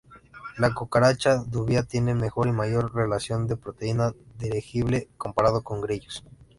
La 0.57 0.73
cucaracha 0.73 1.35
dubia 1.43 1.83
tiene 1.83 2.15
mejor 2.15 2.47
y 2.47 2.51
mayor 2.51 2.95
relación 2.95 3.45
de 3.45 3.55
proteína 3.55 4.15
digerible 4.39 5.09
comparado 5.15 5.61
con 5.63 5.79
grillos. 5.79 6.23